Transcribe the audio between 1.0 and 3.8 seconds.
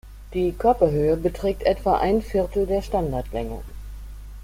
beträgt etwa ein Viertel der Standardlänge.